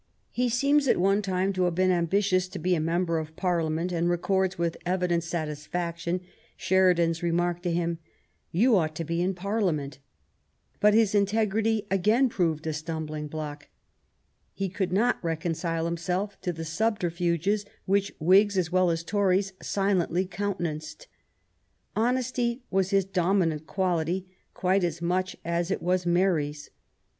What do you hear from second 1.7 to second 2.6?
been ambitious to